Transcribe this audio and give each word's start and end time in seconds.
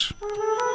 Thank 0.00 0.22
you. 0.22 0.67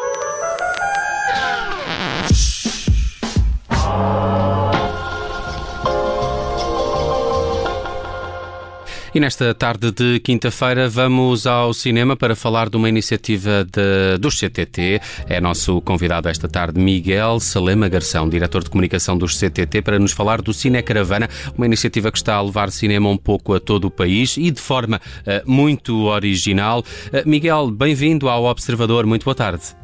Nesta 9.24 9.54
tarde 9.54 9.90
de 9.90 10.20
quinta-feira 10.20 10.90
vamos 10.90 11.48
ao 11.48 11.74
cinema 11.74 12.14
para 12.14 12.36
falar 12.36 12.70
de 12.70 12.76
uma 12.76 12.90
iniciativa 12.90 13.64
de, 13.64 14.18
dos 14.20 14.38
CTT. 14.38 15.00
É 15.30 15.40
nosso 15.40 15.80
convidado 15.80 16.28
esta 16.28 16.46
tarde 16.46 16.78
Miguel 16.78 17.40
Salema 17.40 17.88
Garção, 17.88 18.28
diretor 18.28 18.66
de 18.66 18.70
comunicação 18.70 19.18
dos 19.18 19.40
CTT, 19.40 19.82
para 19.82 19.98
nos 19.98 20.12
falar 20.12 20.42
do 20.42 20.54
Cine 20.54 20.84
Caravana, 20.84 21.30
uma 21.58 21.66
iniciativa 21.66 22.12
que 22.12 22.18
está 22.18 22.36
a 22.36 22.42
levar 22.42 22.70
cinema 22.70 23.08
um 23.08 23.16
pouco 23.16 23.54
a 23.54 23.62
todo 23.62 23.86
o 23.86 23.92
país 23.92 24.36
e 24.36 24.52
de 24.52 24.60
forma 24.60 24.98
uh, 24.98 25.50
muito 25.50 26.08
original. 26.08 26.80
Uh, 26.80 27.26
Miguel, 27.26 27.72
bem-vindo 27.72 28.28
ao 28.28 28.44
Observador. 28.44 29.06
Muito 29.06 29.24
boa 29.24 29.36
tarde. 29.36 29.83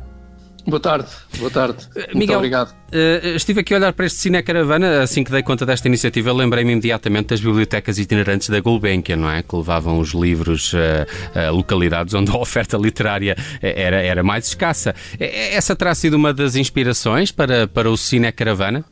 Boa 0.69 0.79
tarde, 0.79 1.07
boa 1.37 1.49
tarde. 1.49 1.87
Muito 1.95 2.17
Miguel, 2.17 2.37
obrigado. 2.37 2.71
Uh, 2.71 3.35
estive 3.35 3.61
aqui 3.61 3.73
a 3.73 3.77
olhar 3.77 3.93
para 3.93 4.05
este 4.05 4.19
Cine 4.19 4.41
Caravana, 4.43 5.01
assim 5.01 5.23
que 5.23 5.31
dei 5.31 5.41
conta 5.41 5.65
desta 5.65 5.87
iniciativa, 5.87 6.31
lembrei-me 6.31 6.73
imediatamente 6.73 7.27
das 7.27 7.41
bibliotecas 7.41 7.97
itinerantes 7.97 8.49
da 8.49 8.59
Gulbenkian, 8.59 9.17
não 9.17 9.31
é? 9.31 9.41
Que 9.41 9.55
levavam 9.55 9.99
os 9.99 10.13
livros 10.13 10.73
a, 11.35 11.47
a 11.47 11.49
localidades 11.49 12.13
onde 12.13 12.31
a 12.31 12.37
oferta 12.37 12.77
literária 12.77 13.35
era, 13.61 14.01
era 14.01 14.23
mais 14.23 14.47
escassa. 14.47 14.93
Essa 15.19 15.75
terá 15.75 15.95
sido 15.95 16.13
uma 16.15 16.33
das 16.33 16.55
inspirações 16.55 17.31
para, 17.31 17.67
para 17.67 17.89
o 17.89 17.97
Cine 17.97 18.31
Caravana? 18.31 18.85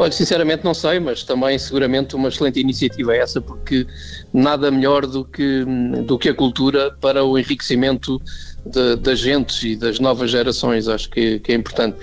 Olha, 0.00 0.12
sinceramente 0.12 0.64
não 0.64 0.72
sei, 0.72 0.98
mas 0.98 1.22
também 1.24 1.58
seguramente 1.58 2.16
uma 2.16 2.30
excelente 2.30 2.58
iniciativa 2.58 3.14
essa, 3.14 3.38
porque 3.38 3.86
nada 4.32 4.70
melhor 4.70 5.06
do 5.06 5.26
que, 5.26 5.62
do 6.06 6.18
que 6.18 6.30
a 6.30 6.34
cultura 6.34 6.90
para 7.02 7.22
o 7.22 7.38
enriquecimento 7.38 8.18
das 9.02 9.18
gentes 9.18 9.62
e 9.62 9.76
das 9.76 10.00
novas 10.00 10.30
gerações, 10.30 10.88
acho 10.88 11.10
que, 11.10 11.38
que, 11.40 11.52
é 11.52 11.54
importante. 11.54 11.98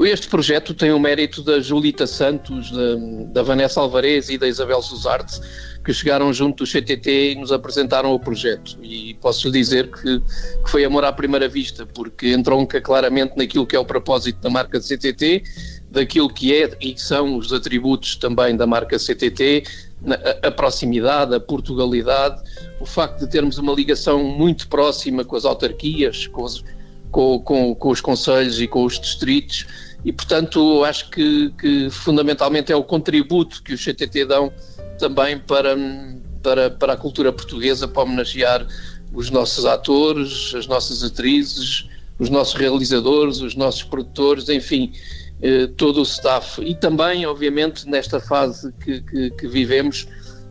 Este 0.00 0.28
projeto 0.28 0.74
tem 0.74 0.92
o 0.92 1.00
mérito 1.00 1.42
da 1.42 1.58
Julita 1.58 2.06
Santos, 2.06 2.70
da, 2.70 2.96
da 3.32 3.42
Vanessa 3.42 3.80
Alvarez 3.80 4.28
e 4.28 4.36
da 4.36 4.46
Isabel 4.46 4.82
Suzarte, 4.82 5.40
que 5.82 5.92
chegaram 5.92 6.32
junto 6.34 6.64
do 6.64 6.70
CTT 6.70 7.32
e 7.32 7.34
nos 7.34 7.50
apresentaram 7.50 8.12
o 8.12 8.20
projeto. 8.20 8.78
E 8.82 9.14
posso 9.22 9.50
dizer 9.50 9.90
que, 9.90 10.20
que 10.20 10.70
foi 10.70 10.84
amor 10.84 11.04
à 11.04 11.12
primeira 11.12 11.48
vista, 11.48 11.86
porque 11.86 12.32
entronca 12.32 12.78
claramente 12.78 13.38
naquilo 13.38 13.66
que 13.66 13.74
é 13.74 13.78
o 13.78 13.84
propósito 13.84 14.38
da 14.40 14.50
marca 14.50 14.78
CTT, 14.80 15.42
daquilo 15.92 16.28
que 16.28 16.54
é 16.54 16.74
e 16.80 16.94
que 16.94 17.00
são 17.00 17.36
os 17.36 17.52
atributos 17.52 18.16
também 18.16 18.56
da 18.56 18.66
marca 18.66 18.98
CTT, 18.98 19.64
a, 20.42 20.50
proximidade, 20.50 21.34
a 21.34 21.38
portugalidade, 21.38 22.42
o 22.80 22.86
facto 22.86 23.20
de 23.20 23.26
termos 23.28 23.58
uma 23.58 23.72
ligação 23.72 24.24
muito 24.24 24.66
próxima 24.68 25.22
com 25.22 25.36
as 25.36 25.44
autarquias, 25.44 26.26
com 26.26 26.44
os, 26.44 26.64
com, 27.10 27.38
com, 27.40 27.74
com 27.74 27.90
os 27.90 28.00
conselhos 28.00 28.58
e 28.60 28.66
com 28.66 28.84
os 28.84 28.98
distritos, 28.98 29.66
e 30.02 30.12
portanto 30.12 30.82
acho 30.82 31.10
que, 31.10 31.50
que, 31.60 31.90
fundamentalmente 31.90 32.72
é 32.72 32.76
o 32.76 32.82
contributo 32.82 33.62
que 33.62 33.74
os 33.74 33.84
CTT 33.84 34.24
dão 34.24 34.50
também 34.98 35.38
para, 35.38 35.76
para, 36.42 36.70
para 36.70 36.94
a 36.94 36.96
cultura 36.96 37.30
portuguesa, 37.32 37.86
para 37.86 38.02
homenagear 38.02 38.66
os 39.12 39.28
nossos 39.28 39.66
atores, 39.66 40.54
as 40.54 40.66
nossas 40.66 41.04
atrizes, 41.04 41.86
os 42.18 42.30
nossos 42.30 42.54
realizadores, 42.54 43.40
os 43.40 43.54
nossos 43.54 43.82
produtores, 43.82 44.48
enfim, 44.48 44.92
eh, 45.42 45.66
todo 45.76 45.98
o 45.98 46.02
staff. 46.02 46.62
E 46.62 46.74
também, 46.74 47.26
obviamente, 47.26 47.88
nesta 47.88 48.20
fase 48.20 48.72
que, 48.84 49.00
que, 49.00 49.30
que 49.30 49.48
vivemos 49.48 50.06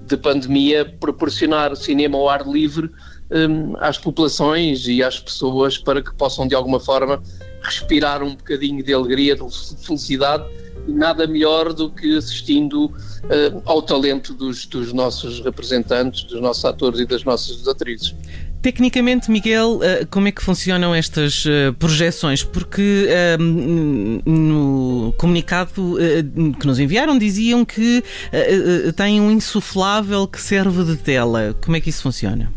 de 0.06 0.18
pandemia, 0.18 0.86
proporcionar 1.00 1.76
cinema 1.76 2.18
ao 2.18 2.30
ar 2.30 2.48
livre 2.48 2.90
um, 3.32 3.76
às 3.78 3.98
populações 3.98 4.88
e 4.88 5.02
às 5.02 5.20
pessoas 5.20 5.78
para 5.78 6.02
que 6.02 6.14
possam, 6.16 6.48
de 6.48 6.54
alguma 6.54 6.80
forma, 6.80 7.24
respirar 7.64 8.22
um 8.22 8.36
bocadinho 8.36 8.84
de 8.84 8.94
alegria, 8.94 9.36
de 9.36 9.44
felicidade. 9.86 10.44
Nada 10.88 11.28
melhor 11.28 11.72
do 11.74 11.90
que 11.90 12.18
assistindo 12.18 12.86
uh, 12.88 13.62
ao 13.66 13.82
talento 13.82 14.34
dos, 14.34 14.66
dos 14.66 14.92
nossos 14.92 15.40
representantes, 15.40 16.24
dos 16.24 16.42
nossos 16.42 16.66
atores 16.66 17.00
e 17.00 17.06
das 17.06 17.24
nossas 17.24 17.68
atrizes. 17.68 18.14
Tecnicamente, 18.62 19.32
Miguel, 19.32 19.80
eh, 19.82 20.06
como 20.06 20.28
é 20.28 20.32
que 20.32 20.44
funcionam 20.44 20.94
estas 20.94 21.46
eh, 21.48 21.72
projeções? 21.80 22.44
Porque 22.44 23.08
ehm, 23.10 24.22
no 24.24 25.12
comunicado 25.18 25.98
eh, 26.00 26.22
que 26.60 26.68
nos 26.68 26.78
enviaram 26.78 27.18
diziam 27.18 27.66
que 27.66 28.04
tem 28.96 29.20
um 29.20 29.32
insuflável 29.32 30.28
que 30.28 30.40
serve 30.40 30.84
de 30.84 30.96
tela. 30.96 31.56
Como 31.64 31.76
é 31.76 31.82
que 31.82 31.90
isso 31.90 32.04
funciona? 32.04 32.54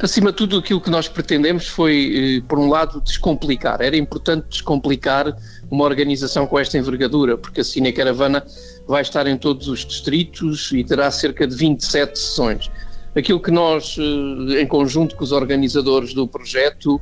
Acima 0.00 0.30
de 0.30 0.36
tudo, 0.36 0.58
aquilo 0.58 0.80
que 0.80 0.90
nós 0.90 1.08
pretendemos 1.08 1.66
foi, 1.66 2.42
por 2.46 2.58
um 2.58 2.68
lado, 2.68 3.00
descomplicar. 3.00 3.80
Era 3.80 3.96
importante 3.96 4.46
descomplicar 4.48 5.36
uma 5.70 5.84
organização 5.84 6.46
com 6.46 6.58
esta 6.58 6.78
envergadura, 6.78 7.36
porque 7.36 7.62
a 7.62 7.64
Cine 7.64 7.92
Caravana 7.92 8.44
vai 8.86 9.02
estar 9.02 9.26
em 9.26 9.36
todos 9.36 9.68
os 9.68 9.84
distritos 9.84 10.70
e 10.72 10.84
terá 10.84 11.10
cerca 11.10 11.46
de 11.46 11.56
27 11.56 12.18
sessões. 12.18 12.70
Aquilo 13.14 13.40
que 13.40 13.50
nós, 13.50 13.96
eh, 13.98 14.62
em 14.62 14.66
conjunto 14.66 15.14
com 15.16 15.24
os 15.24 15.32
organizadores 15.32 16.14
do 16.14 16.26
projeto, 16.26 16.96
uh, 16.96 17.00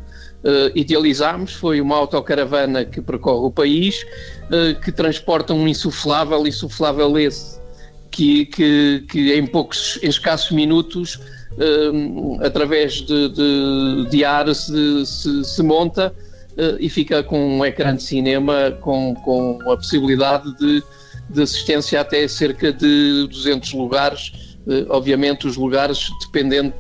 idealizámos 0.75 1.53
foi 1.53 1.81
uma 1.81 1.97
autocaravana 1.97 2.85
que 2.85 3.01
percorre 3.01 3.47
o 3.47 3.51
país, 3.51 4.03
uh, 4.47 4.81
que 4.81 4.91
transporta 4.91 5.55
um 5.55 5.69
insuflável, 5.69 6.45
insuflável 6.47 7.17
esse, 7.17 7.61
que, 8.11 8.47
que, 8.47 9.05
que 9.09 9.35
em 9.35 9.47
poucos, 9.47 10.01
em 10.03 10.09
escassos 10.09 10.51
minutos, 10.51 11.21
através 12.43 13.03
de, 13.03 13.29
de, 13.29 14.07
de 14.09 14.25
ar, 14.25 14.53
se, 14.55 15.05
se, 15.05 15.45
se 15.45 15.63
monta 15.63 16.15
e 16.79 16.89
fica 16.89 17.23
com 17.23 17.59
um 17.59 17.65
ecrã 17.65 17.95
de 17.95 18.03
cinema 18.03 18.71
com, 18.81 19.15
com 19.17 19.59
a 19.71 19.77
possibilidade 19.77 20.57
de, 20.57 20.83
de 21.29 21.43
assistência 21.43 22.01
até 22.01 22.27
cerca 22.27 22.73
de 22.73 23.27
200 23.29 23.75
lugares 23.75 24.33
eh, 24.33 24.50
obviamente 24.89 25.47
os 25.47 25.57
lugares 25.57 26.09
dependendo, 26.21 26.73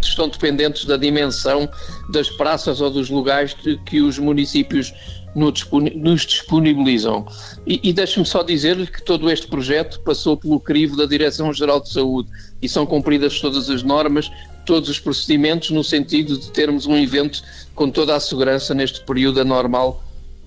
estão 0.00 0.28
dependentes 0.28 0.84
da 0.84 0.96
dimensão 0.96 1.68
das 2.10 2.30
praças 2.30 2.80
ou 2.80 2.90
dos 2.90 3.10
lugares 3.10 3.54
que, 3.86 4.00
os 4.00 4.18
municípios 4.18 4.92
nos 5.34 6.24
disponibilizam. 6.24 7.26
E, 7.66 7.80
e 7.82 7.92
deixe-me 7.92 8.24
só 8.24 8.42
dizer-lhe 8.42 8.86
que 8.86 9.02
todo 9.02 9.30
este 9.30 9.46
projeto 9.46 10.00
passou 10.00 10.36
pelo 10.36 10.58
crivo 10.58 10.96
da 10.96 11.04
Direção-Geral 11.04 11.80
de 11.80 11.90
Saúde 11.90 12.28
e 12.62 12.68
são 12.68 12.86
cumpridas 12.86 13.38
todas 13.38 13.68
as 13.68 13.82
normas, 13.82 14.30
todos 14.64 14.88
os 14.88 14.98
procedimentos, 14.98 15.70
no 15.70 15.84
sentido 15.84 16.38
de 16.38 16.50
termos 16.50 16.86
um 16.86 16.96
evento 16.96 17.42
com 17.74 17.90
toda 17.90 18.16
a 18.16 18.20
segurança 18.20 18.74
neste 18.74 19.04
período 19.04 19.40
anormal 19.40 20.02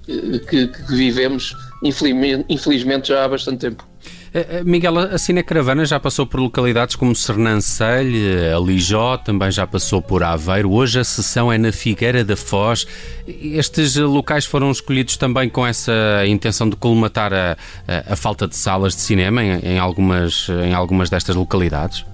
eh, 0.08 0.40
que, 0.40 0.68
que 0.68 0.96
vivemos, 0.96 1.56
infelizmente 1.84 3.10
já 3.10 3.24
há 3.24 3.28
bastante 3.28 3.60
tempo. 3.60 3.89
Eh, 4.34 4.46
eh, 4.50 4.64
Miguel, 4.64 4.98
a 5.00 5.18
Cine 5.18 5.42
Caravana 5.42 5.86
já 5.86 6.00
passou 6.00 6.26
por 6.26 6.40
localidades 6.40 6.96
como 6.96 7.16
Sernancelho, 7.16 8.56
a 8.56 8.60
Lijó, 8.60 9.18
também 9.18 9.52
já 9.52 9.66
passou 9.66 10.02
por 10.02 10.24
Aveiro. 10.24 10.72
Hoje 10.72 11.00
a 11.00 11.04
sessão 11.04 11.52
é 11.52 11.58
na 11.58 11.72
Figueira 11.72 12.24
da 12.24 12.36
Foz. 12.36 12.86
Estes 13.28 13.96
locais 13.96 14.46
foram 14.46 14.70
escolhidos 14.72 15.18
também 15.18 15.50
com 15.50 15.66
essa 15.66 15.92
intenção 16.28 16.70
de 16.70 16.76
colmatar 16.76 17.34
a, 17.34 17.58
a, 17.88 18.14
a 18.14 18.16
falta 18.16 18.48
de 18.48 18.56
salas 18.56 18.96
de 18.96 19.02
cinema 19.02 19.44
em, 19.44 19.60
em, 19.62 19.80
algumas, 19.80 20.48
em 20.64 20.74
algumas 20.74 21.10
destas 21.10 21.36
localidades? 21.36 22.06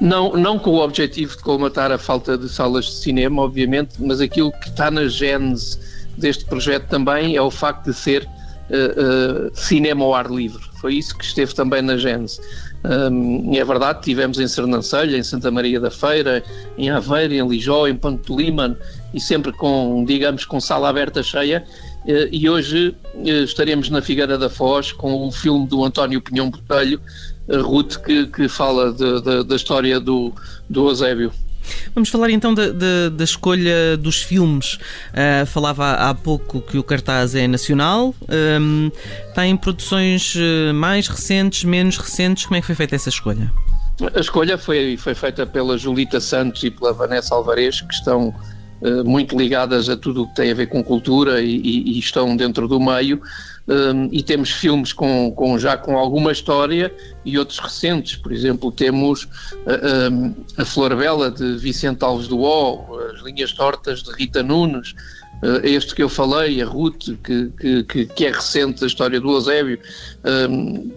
Não, 0.00 0.32
não 0.32 0.58
com 0.58 0.70
o 0.70 0.80
objetivo 0.80 1.36
de 1.36 1.42
colmatar 1.42 1.92
a 1.92 1.98
falta 1.98 2.36
de 2.36 2.48
salas 2.48 2.86
de 2.86 2.92
cinema, 2.92 3.42
obviamente, 3.42 3.94
mas 4.00 4.20
aquilo 4.20 4.52
que 4.52 4.68
está 4.68 4.90
na 4.90 5.06
gênese 5.06 5.78
deste 6.16 6.44
projeto 6.44 6.88
também 6.88 7.36
é 7.36 7.42
o 7.42 7.50
facto 7.50 7.86
de 7.86 7.94
ser 7.94 8.28
uh, 8.70 9.46
uh, 9.46 9.50
cinema 9.54 10.04
ao 10.04 10.14
ar 10.14 10.30
livre. 10.30 10.62
Foi 10.80 10.94
isso 10.94 11.16
que 11.16 11.24
esteve 11.24 11.54
também 11.54 11.82
na 11.82 11.96
Gênese. 11.96 12.40
Um, 12.84 13.54
é 13.54 13.64
verdade, 13.64 14.02
tivemos 14.02 14.38
em 14.38 14.46
Sernancelha, 14.46 15.16
em 15.16 15.22
Santa 15.22 15.50
Maria 15.50 15.80
da 15.80 15.90
Feira, 15.90 16.42
em 16.78 16.90
Aveiro, 16.90 17.34
em 17.34 17.48
Lijó, 17.48 17.86
em 17.86 17.96
Ponte 17.96 18.34
de 18.34 18.76
e 19.14 19.20
sempre 19.20 19.52
com, 19.52 20.04
digamos, 20.06 20.44
com 20.44 20.60
sala 20.60 20.88
aberta 20.88 21.22
cheia. 21.22 21.64
Uh, 22.04 22.28
e 22.30 22.48
hoje 22.48 22.94
estaremos 23.44 23.90
na 23.90 24.00
Figueira 24.00 24.38
da 24.38 24.48
Foz 24.48 24.92
com 24.92 25.26
o 25.26 25.32
filme 25.32 25.66
do 25.66 25.84
António 25.84 26.20
Pinhão 26.20 26.50
Botelho, 26.50 27.00
Ruth, 27.48 27.96
que, 28.04 28.26
que 28.26 28.48
fala 28.48 28.92
de, 28.92 29.20
de, 29.20 29.44
da 29.44 29.56
história 29.56 30.00
do, 30.00 30.32
do 30.68 30.88
Eusébio. 30.88 31.32
Vamos 31.94 32.08
falar 32.08 32.30
então 32.30 32.54
da, 32.54 32.68
da, 32.70 33.08
da 33.10 33.24
escolha 33.24 33.96
dos 33.96 34.22
filmes. 34.22 34.74
Uh, 34.74 35.46
falava 35.46 35.92
há 35.92 36.14
pouco 36.14 36.60
que 36.60 36.78
o 36.78 36.82
cartaz 36.82 37.34
é 37.34 37.46
nacional. 37.46 38.14
Um, 38.60 38.90
tem 39.34 39.56
produções 39.56 40.34
ah, 40.36 40.72
mais 40.72 41.08
recentes, 41.08 41.64
menos 41.64 41.96
recentes. 41.96 42.44
Como 42.46 42.56
é 42.56 42.60
que 42.60 42.66
foi 42.66 42.74
feita 42.74 42.94
essa 42.94 43.08
escolha? 43.08 43.52
A 44.14 44.20
escolha 44.20 44.58
foi, 44.58 44.96
foi 44.96 45.14
feita 45.14 45.46
pela 45.46 45.78
Julita 45.78 46.20
Santos 46.20 46.62
e 46.64 46.70
pela 46.70 46.92
Vanessa 46.92 47.34
Alvarez, 47.34 47.80
que 47.80 47.94
estão 47.94 48.34
muito 49.04 49.36
ligadas 49.36 49.88
a 49.88 49.96
tudo 49.96 50.22
o 50.22 50.28
que 50.28 50.34
tem 50.34 50.50
a 50.50 50.54
ver 50.54 50.66
com 50.66 50.84
cultura 50.84 51.40
e, 51.40 51.56
e, 51.56 51.96
e 51.96 51.98
estão 51.98 52.36
dentro 52.36 52.68
do 52.68 52.78
meio 52.78 53.20
um, 53.68 54.08
e 54.12 54.22
temos 54.22 54.50
filmes 54.50 54.92
com, 54.92 55.32
com, 55.32 55.58
já 55.58 55.76
com 55.76 55.98
alguma 55.98 56.30
história 56.30 56.92
e 57.24 57.38
outros 57.38 57.58
recentes. 57.58 58.16
Por 58.16 58.32
exemplo, 58.32 58.70
temos 58.70 59.24
uh, 59.24 60.12
um, 60.12 60.34
A 60.56 60.64
Flor 60.64 60.94
Bela 60.96 61.30
de 61.30 61.56
Vicente 61.56 62.04
Alves 62.04 62.28
do 62.28 62.40
O, 62.40 62.98
As 63.12 63.20
Linhas 63.22 63.52
Tortas 63.52 64.02
de 64.02 64.12
Rita 64.12 64.42
Nunes, 64.42 64.94
este 65.62 65.94
que 65.94 66.02
eu 66.02 66.08
falei, 66.08 66.62
a 66.62 66.66
Ruth, 66.66 67.10
que, 67.22 67.84
que, 67.84 68.06
que 68.06 68.24
é 68.24 68.30
recente, 68.30 68.82
a 68.82 68.86
história 68.86 69.20
do 69.20 69.30
Eusébio. 69.32 69.78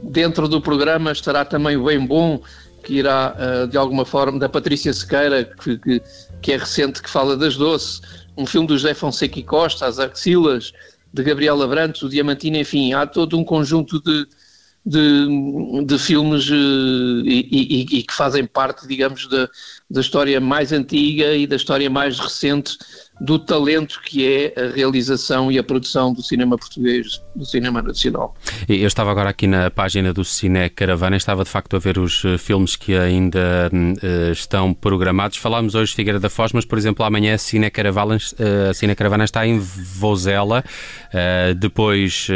Dentro 0.01 0.47
do 0.47 0.61
programa 0.61 1.11
estará 1.11 1.43
também 1.43 1.75
o 1.75 1.83
Bem 1.83 2.05
Bom, 2.05 2.41
que 2.83 2.95
irá, 2.95 3.65
de 3.69 3.77
alguma 3.77 4.05
forma, 4.05 4.39
da 4.39 4.49
Patrícia 4.49 4.93
Sequeira, 4.93 5.43
que, 5.43 5.77
que, 5.77 6.01
que 6.41 6.51
é 6.53 6.57
recente, 6.57 7.01
que 7.01 7.09
fala 7.09 7.35
das 7.35 7.55
doces. 7.55 8.01
Um 8.37 8.45
filme 8.45 8.67
do 8.67 8.77
José 8.77 8.93
Fonseca 8.93 9.39
e 9.39 9.43
Costa, 9.43 9.85
As 9.85 9.99
Axilas, 9.99 10.71
de 11.13 11.23
Gabriela 11.23 11.67
Brantes, 11.67 12.01
o 12.01 12.09
Diamantino, 12.09 12.57
enfim, 12.57 12.93
há 12.93 13.05
todo 13.05 13.37
um 13.37 13.43
conjunto 13.43 14.01
de, 14.01 14.27
de, 14.85 15.85
de 15.85 15.99
filmes 15.99 16.49
uh, 16.49 16.53
e, 17.25 17.47
e, 17.51 17.99
e, 17.99 18.03
que 18.03 18.13
fazem 18.13 18.45
parte, 18.45 18.87
digamos, 18.87 19.27
da, 19.27 19.47
da 19.89 20.01
história 20.01 20.39
mais 20.39 20.71
antiga 20.71 21.35
e 21.35 21.45
da 21.45 21.55
história 21.55 21.89
mais 21.89 22.19
recente 22.19 22.77
do 23.19 23.37
talento 23.37 23.99
que 24.01 24.25
é 24.25 24.53
a 24.57 24.73
realização 24.73 25.51
e 25.51 25.59
a 25.59 25.63
produção 25.63 26.13
do 26.13 26.23
cinema 26.23 26.57
português, 26.57 27.21
do 27.35 27.45
cinema 27.45 27.81
nacional. 27.81 28.33
Eu 28.67 28.87
estava 28.87 29.11
agora 29.11 29.29
aqui 29.29 29.45
na 29.45 29.69
página 29.69 30.13
do 30.13 30.23
Cine 30.23 30.69
Caravana, 30.69 31.17
estava 31.17 31.43
de 31.43 31.49
facto 31.49 31.75
a 31.75 31.79
ver 31.79 31.99
os 31.99 32.23
eh, 32.23 32.37
filmes 32.37 32.75
que 32.77 32.95
ainda 32.95 33.69
uh, 33.73 34.31
estão 34.31 34.73
programados. 34.73 35.37
Falámos 35.37 35.75
hoje 35.75 35.91
de 35.91 35.95
Figueira 35.97 36.19
da 36.19 36.29
Foz, 36.29 36.53
mas 36.53 36.63
por 36.63 36.77
exemplo 36.77 37.03
amanhã 37.03 37.33
a 37.33 37.37
Cine 37.37 37.69
Caravana, 37.69 38.15
uh, 38.15 38.69
a 38.69 38.73
Cine 38.73 38.95
Caravana 38.95 39.25
está 39.25 39.45
em 39.45 39.59
Vozela, 39.59 40.63
uh, 40.63 41.53
depois 41.55 42.27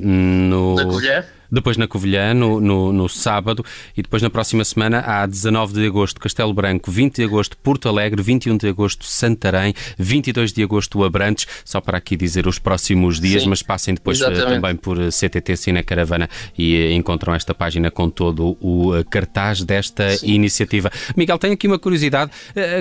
no... 0.00 0.74
Na 0.74 0.84
Colher? 0.86 1.41
Depois 1.52 1.76
na 1.76 1.86
Covilhã, 1.86 2.32
no, 2.32 2.60
no, 2.60 2.92
no, 2.92 3.08
sábado, 3.08 3.64
e 3.96 4.02
depois 4.02 4.22
na 4.22 4.30
próxima 4.30 4.64
semana, 4.64 5.00
há 5.00 5.26
19 5.26 5.74
de 5.74 5.86
agosto, 5.86 6.18
Castelo 6.18 6.54
Branco, 6.54 6.90
20 6.90 7.16
de 7.16 7.24
agosto, 7.24 7.56
Porto 7.58 7.88
Alegre, 7.88 8.22
21 8.22 8.56
de 8.56 8.68
agosto, 8.68 9.04
Santarém, 9.04 9.74
22 9.98 10.52
de 10.52 10.62
agosto, 10.62 11.04
Abrantes, 11.04 11.46
só 11.64 11.80
para 11.80 11.98
aqui 11.98 12.16
dizer 12.16 12.46
os 12.46 12.58
próximos 12.58 13.20
dias, 13.20 13.42
Sim, 13.42 13.50
mas 13.50 13.62
passem 13.62 13.94
depois 13.94 14.20
eh, 14.20 14.24
exatamente. 14.24 14.54
também 14.54 14.76
por 14.76 14.98
eh, 15.00 15.10
CTT 15.10 15.56
Cine 15.56 15.82
Caravana 15.82 16.28
e 16.56 16.74
eh, 16.74 16.92
encontram 16.94 17.34
esta 17.34 17.52
página 17.52 17.90
com 17.90 18.08
todo 18.08 18.56
o 18.60 18.92
cartaz 19.10 19.62
desta 19.62 20.16
Sim. 20.16 20.32
iniciativa. 20.32 20.90
Miguel, 21.16 21.38
tenho 21.38 21.52
aqui 21.52 21.66
uma 21.66 21.78
curiosidade, 21.78 22.30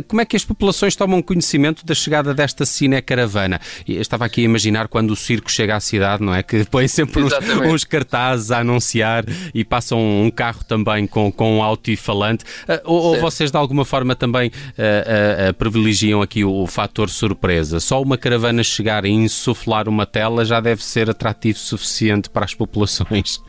como 0.07 0.21
é 0.21 0.25
que 0.25 0.35
as 0.35 0.45
populações 0.45 0.95
tomam 0.95 1.21
conhecimento 1.21 1.85
da 1.85 1.93
chegada 1.93 2.33
desta 2.33 2.65
Cine 2.65 3.01
Caravana? 3.01 3.59
Eu 3.87 4.01
estava 4.01 4.25
aqui 4.25 4.41
a 4.41 4.43
imaginar 4.45 4.87
quando 4.87 5.11
o 5.11 5.15
circo 5.15 5.51
chega 5.51 5.75
à 5.75 5.79
cidade, 5.79 6.23
não 6.23 6.33
é? 6.33 6.43
Que 6.43 6.63
põe 6.65 6.87
sempre 6.87 7.23
uns, 7.23 7.33
uns 7.65 7.83
cartazes 7.83 8.51
à 8.51 8.60
anunciar 8.61 9.25
e 9.53 9.63
passam 9.63 9.99
um 9.99 10.31
carro 10.31 10.63
também 10.63 11.05
com, 11.05 11.31
com 11.31 11.57
um 11.57 11.63
altifalante. 11.63 12.43
Uh, 12.43 12.79
ou, 12.85 13.01
ou, 13.01 13.19
vocês 13.19 13.51
de 13.51 13.57
alguma 13.57 13.85
forma 13.85 14.15
também 14.15 14.49
uh, 14.49 15.49
uh, 15.49 15.53
privilegiam 15.53 16.21
aqui 16.21 16.43
o, 16.43 16.63
o 16.63 16.67
fator 16.67 17.09
surpresa? 17.09 17.79
Só 17.79 18.01
uma 18.01 18.17
caravana 18.17 18.63
chegar 18.63 19.05
e 19.05 19.09
insuflar 19.09 19.89
uma 19.89 20.05
tela 20.05 20.45
já 20.45 20.59
deve 20.59 20.83
ser 20.83 21.09
atrativo 21.09 21.59
suficiente 21.59 22.29
para 22.29 22.45
as 22.45 22.53
populações. 22.53 23.39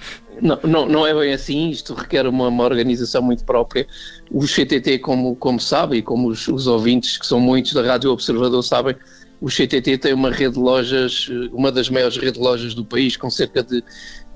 Não, 0.41 0.59
não, 0.65 0.89
não 0.89 1.07
é 1.07 1.15
bem 1.15 1.33
assim, 1.33 1.71
isto 1.71 1.95
requer 1.95 2.27
uma, 2.27 2.49
uma 2.49 2.65
organização 2.65 3.23
muito 3.23 3.45
própria. 3.45 3.87
O 4.31 4.47
CTT, 4.47 4.99
como, 4.99 5.37
como 5.37 5.61
sabe, 5.61 5.99
e 5.99 6.03
como 6.03 6.29
os, 6.29 6.49
os 6.49 6.67
ouvintes, 6.67 7.19
que 7.19 7.27
são 7.27 7.39
muitos 7.39 7.73
da 7.75 7.83
Rádio 7.83 8.11
Observador, 8.11 8.63
sabem, 8.63 8.97
o 9.41 9.49
CTT 9.49 9.99
tem 9.99 10.15
uma 10.15 10.31
rede 10.31 10.55
de 10.55 10.61
lojas, 10.61 11.29
uma 11.53 11.71
das 11.71 11.91
maiores 11.91 12.17
redes 12.17 12.35
de 12.35 12.41
lojas 12.41 12.75
do 12.75 12.85
país, 12.85 13.17
com 13.17 13.29
cerca 13.29 13.63
de 13.63 13.83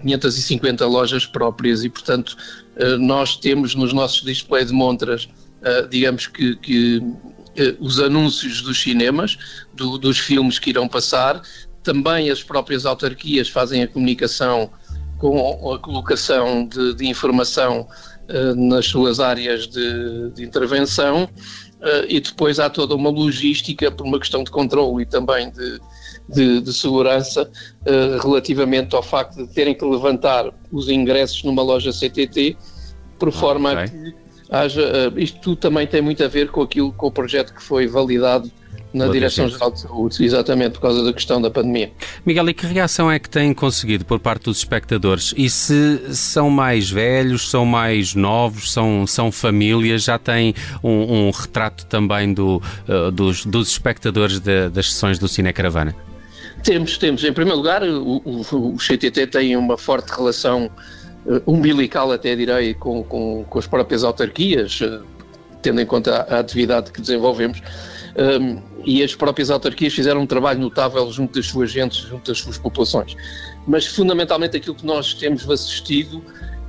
550 0.03 0.87
lojas 0.87 1.27
próprias 1.27 1.85
e, 1.85 1.89
portanto, 1.89 2.37
eh, 2.77 2.97
nós 2.97 3.37
temos 3.37 3.75
nos 3.75 3.93
nossos 3.93 4.23
displays 4.23 4.69
de 4.69 4.73
montras, 4.73 5.29
eh, 5.63 5.87
digamos 5.89 6.27
que, 6.27 6.57
que 6.57 7.03
eh, 7.57 7.75
os 7.81 7.99
anúncios 7.99 8.63
dos 8.63 8.81
cinemas, 8.81 9.39
do, 9.75 9.99
dos 9.99 10.19
filmes 10.19 10.59
que 10.59 10.71
irão 10.71 10.89
passar, 10.89 11.41
também 11.83 12.31
as 12.31 12.43
próprias 12.43 12.85
autarquias 12.85 13.49
fazem 13.49 13.83
a 13.83 13.89
comunicação 13.89 14.71
com 15.19 15.73
a 15.73 15.79
colocação 15.79 16.67
de, 16.67 16.95
de 16.95 17.07
informação 17.07 17.89
nas 18.57 18.87
suas 18.87 19.19
áreas 19.21 19.67
de, 19.69 20.31
de 20.35 20.45
intervenção. 20.45 21.27
E 22.09 22.21
depois 22.21 22.59
há 22.59 22.69
toda 22.69 22.95
uma 22.95 23.09
logística 23.09 23.91
por 23.91 24.05
uma 24.05 24.19
questão 24.19 24.45
de 24.45 24.51
controle 24.51 25.05
e 25.05 25.07
também 25.07 25.49
de, 25.51 25.81
de, 26.29 26.61
de 26.61 26.73
segurança 26.73 27.43
uh, 27.43 28.21
relativamente 28.23 28.95
ao 28.95 29.03
facto 29.03 29.47
de 29.47 29.53
terem 29.53 29.75
que 29.75 29.85
levantar 29.85 30.53
os 30.73 30.89
ingressos 30.89 31.43
numa 31.45 31.63
loja 31.63 31.93
CTT, 31.93 32.57
por 33.19 33.33
forma 33.33 33.73
okay. 33.73 33.85
a 33.85 33.89
que 33.89 34.15
haja. 34.51 35.11
Uh, 35.15 35.19
isto 35.19 35.41
tudo 35.41 35.57
também 35.57 35.87
tem 35.87 36.03
muito 36.03 36.23
a 36.23 36.29
ver 36.29 36.51
com 36.51 36.63
aquilo, 36.63 36.93
com 36.93 37.07
o 37.07 37.13
projeto 37.13 37.55
que 37.55 37.63
foi 37.63 37.87
validado 37.87 38.51
na 38.93 39.09
Direção-Geral 39.09 39.71
de 39.71 39.81
Saúde, 39.81 40.25
exatamente 40.25 40.73
por 40.73 40.81
causa 40.81 41.05
da 41.05 41.13
questão 41.13 41.41
da 41.41 41.51
pandemia. 41.51 41.93
Miguel, 42.25 42.49
e 42.49 42.55
que 42.55 42.67
reação 42.67 43.11
é 43.11 43.19
que 43.19 43.29
têm 43.29 43.53
conseguido 43.53 44.07
por 44.07 44.19
parte 44.19 44.45
dos 44.45 44.59
espectadores? 44.59 45.35
E 45.37 45.51
se 45.51 46.15
são 46.15 46.49
mais 46.49 46.91
velhos, 46.91 47.51
são 47.51 47.67
mais 47.67 48.15
novos, 48.15 48.73
são, 48.73 49.07
são 49.07 49.31
famílias, 49.31 50.05
já 50.05 50.19
têm 50.19 50.55
um, 50.83 51.27
um 51.27 51.31
retrato 51.31 51.85
também 51.87 52.33
do, 52.33 52.63
uh, 52.89 53.11
dos, 53.11 53.45
dos 53.45 53.69
espectadores 53.69 54.41
de, 54.41 54.71
das 54.71 54.93
sessões 54.93 55.19
do 55.19 55.29
Cine 55.29 55.53
Caravana? 55.53 55.95
Temos, 56.67 56.99
temos. 56.99 57.23
Em 57.23 57.33
primeiro 57.33 57.59
lugar, 57.59 57.85
o, 57.85 58.21
o, 58.25 58.41
o 58.41 58.77
CTT 58.77 59.29
tem 59.29 59.57
uma 59.57 59.79
forte 59.79 60.11
relação 60.11 60.69
uh, 61.25 61.41
umbilical, 61.47 62.11
até 62.11 62.35
direi, 62.35 62.75
com, 62.75 63.05
com, 63.05 63.45
com, 63.45 63.59
as 63.61 63.69
próprias 63.69 64.03
autarquias, 64.03 64.81
uh, 64.81 65.01
tendo 65.63 65.81
em 65.81 65.87
conta 65.87 66.27
a, 66.29 66.35
a, 66.35 66.39
atividade 66.41 66.91
que 66.91 67.01
desenvolvemos. 67.01 67.63
Um, 68.19 68.61
e 68.85 69.01
as 69.01 69.15
próprias 69.15 69.49
autarquias 69.49 69.95
fizeram 69.95 70.23
um 70.23 70.27
trabalho 70.27 70.59
notável 70.59 71.09
junto 71.13 71.35
das 71.35 71.47
suas 71.47 71.71
gentes, 71.71 71.99
junto 71.99 72.27
das 72.33 72.41
suas 72.41 72.59
populações. 72.59 73.15
Mas, 73.65 73.87
fundamentalmente, 73.87 74.57
aquilo 74.57 74.75
que 74.75 74.87
nós 74.87 75.15
temos 75.15 75.49
assistido 75.49 76.21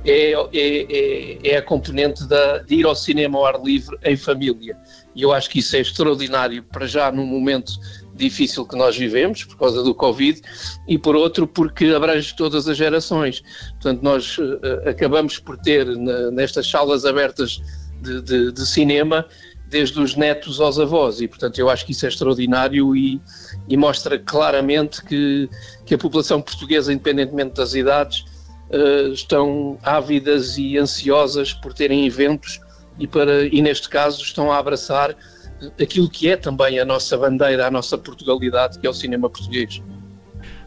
é, 0.04 0.32
é, 0.32 0.38
é, 0.52 1.38
é, 1.42 1.56
a 1.56 1.62
componente 1.62 2.24
da, 2.28 2.58
de 2.58 2.76
ir 2.76 2.86
ao 2.86 2.94
cinema 2.94 3.36
ao 3.36 3.46
ar 3.46 3.60
livre 3.60 3.98
em 4.04 4.16
família. 4.16 4.76
E 5.14 5.22
eu 5.22 5.32
acho 5.32 5.50
que 5.50 5.58
isso 5.58 5.74
é 5.74 5.80
extraordinário 5.80 6.62
para 6.62 6.86
já 6.86 7.10
num 7.10 7.26
momento 7.26 7.72
difícil 8.18 8.66
que 8.66 8.76
nós 8.76 8.96
vivemos 8.96 9.44
por 9.44 9.56
causa 9.56 9.82
do 9.82 9.94
Covid 9.94 10.42
e 10.86 10.98
por 10.98 11.16
outro 11.16 11.46
porque 11.46 11.86
abrange 11.86 12.34
todas 12.36 12.68
as 12.68 12.76
gerações. 12.76 13.42
Portanto, 13.72 14.02
nós 14.02 14.36
uh, 14.38 14.60
acabamos 14.86 15.38
por 15.38 15.56
ter 15.58 15.86
nestas 16.32 16.68
salas 16.68 17.04
abertas 17.04 17.62
de, 18.02 18.20
de, 18.22 18.52
de, 18.52 18.66
cinema 18.66 19.26
desde 19.68 20.00
os 20.00 20.14
netos 20.14 20.60
aos 20.60 20.78
avós 20.78 21.20
e, 21.20 21.28
portanto, 21.28 21.58
eu 21.58 21.68
acho 21.68 21.84
que 21.84 21.92
isso 21.92 22.06
é 22.06 22.08
extraordinário 22.08 22.96
e, 22.96 23.20
e 23.68 23.76
mostra 23.76 24.18
claramente 24.18 25.02
que, 25.04 25.48
que 25.84 25.94
a 25.94 25.98
população 25.98 26.40
portuguesa, 26.40 26.92
independentemente 26.92 27.54
das 27.54 27.74
idades, 27.74 28.24
uh, 28.70 29.12
estão 29.12 29.78
ávidas 29.82 30.58
e 30.58 30.76
ansiosas 30.78 31.52
por 31.52 31.72
terem 31.72 32.06
eventos 32.06 32.60
e, 32.98 33.06
para, 33.06 33.46
e 33.46 33.62
neste 33.62 33.88
caso 33.88 34.22
estão 34.22 34.50
a 34.50 34.58
abraçar 34.58 35.14
aquilo 35.80 36.08
que 36.08 36.28
é 36.28 36.36
também 36.36 36.78
a 36.78 36.84
nossa 36.84 37.16
bandeira, 37.16 37.66
a 37.66 37.70
nossa 37.70 37.98
Portugalidade, 37.98 38.78
que 38.78 38.86
é 38.86 38.90
o 38.90 38.94
cinema 38.94 39.28
português. 39.28 39.82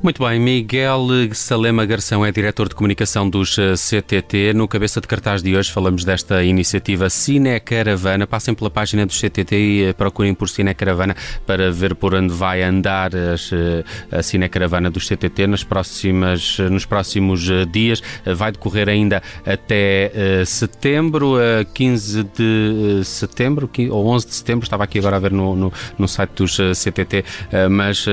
Muito 0.03 0.27
bem, 0.27 0.39
Miguel 0.39 1.05
Salema 1.31 1.85
Garção 1.85 2.25
é 2.25 2.31
diretor 2.31 2.67
de 2.67 2.73
comunicação 2.73 3.29
dos 3.29 3.55
eh, 3.59 3.75
CTT. 3.75 4.51
No 4.51 4.67
cabeça 4.67 4.99
de 4.99 5.07
cartaz 5.07 5.43
de 5.43 5.55
hoje 5.55 5.71
falamos 5.71 6.03
desta 6.03 6.43
iniciativa 6.43 7.07
Cine 7.07 7.59
Caravana. 7.59 8.25
Passem 8.25 8.55
pela 8.55 8.71
página 8.71 9.05
do 9.05 9.13
CTT 9.13 9.55
e 9.55 9.83
eh, 9.83 9.93
procurem 9.93 10.33
por 10.33 10.49
Cine 10.49 10.73
Caravana 10.73 11.15
para 11.45 11.71
ver 11.71 11.93
por 11.93 12.15
onde 12.15 12.33
vai 12.33 12.63
andar 12.63 13.11
eh, 13.13 13.83
a 14.11 14.23
Cine 14.23 14.49
Caravana 14.49 14.89
dos 14.89 15.07
CTT 15.07 15.45
nas 15.45 15.63
próximas, 15.63 16.57
nos 16.57 16.83
próximos 16.83 17.47
dias. 17.71 18.01
Vai 18.35 18.51
decorrer 18.53 18.89
ainda 18.89 19.21
até 19.45 20.43
setembro, 20.47 21.35
15 21.75 22.23
de 22.23 23.01
setembro 23.03 23.69
ou 23.91 24.07
11 24.07 24.25
de 24.25 24.33
setembro. 24.33 24.63
Estava 24.63 24.83
aqui 24.83 24.97
agora 24.97 25.17
a 25.17 25.19
ver 25.19 25.31
no, 25.31 25.55
no, 25.55 25.71
no 25.95 26.07
site 26.07 26.31
dos 26.37 26.57
CTT, 26.57 27.23
mas 27.69 28.07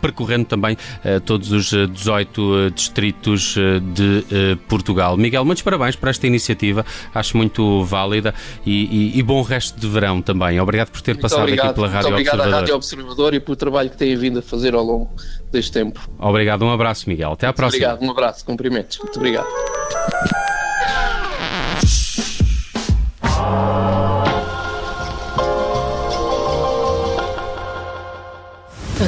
percorrendo 0.00 0.44
também 0.44 0.76
todos 1.20 1.52
os 1.52 1.70
18 1.70 2.40
eh, 2.40 2.66
eh, 2.66 2.70
distritos 2.70 3.56
eh, 3.56 3.80
de 3.80 4.56
Portugal. 4.68 5.16
Miguel, 5.16 5.44
muitos 5.44 5.62
parabéns 5.62 5.96
para 5.96 6.10
esta 6.10 6.26
iniciativa, 6.26 6.84
acho 7.14 7.36
muito 7.36 7.84
válida 7.84 8.34
e, 8.64 9.12
e, 9.14 9.18
e 9.18 9.22
bom 9.22 9.42
resto 9.42 9.78
de 9.78 9.86
verão 9.88 10.20
também. 10.22 10.60
Obrigado 10.60 10.90
por 10.90 11.00
ter 11.00 11.12
muito 11.12 11.22
passado 11.22 11.42
obrigado, 11.42 11.66
aqui 11.66 11.74
pela 11.74 11.88
Rádio 11.88 12.10
muito 12.10 12.14
obrigado 12.14 12.34
Observador. 12.34 12.54
à 12.54 12.60
Rádio 12.60 12.74
Observador 12.74 13.34
e 13.34 13.40
pelo 13.40 13.56
trabalho 13.56 13.90
que 13.90 13.96
têm 13.96 14.16
vindo 14.16 14.38
a 14.38 14.42
fazer 14.42 14.74
ao 14.74 14.84
longo 14.84 15.10
deste 15.50 15.72
tempo. 15.72 16.00
Obrigado, 16.18 16.64
um 16.64 16.70
abraço, 16.70 17.08
Miguel. 17.08 17.32
Até 17.32 17.46
à 17.46 17.50
muito 17.50 17.56
próxima. 17.56 17.86
Obrigado, 17.86 18.06
um 18.06 18.10
abraço, 18.10 18.44
cumprimentos. 18.44 18.98
Muito 18.98 19.16
obrigado. 19.16 19.46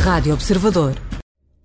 Rádio 0.08 0.32
Observador. 0.32 1.17